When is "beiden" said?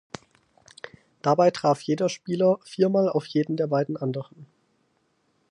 3.67-3.97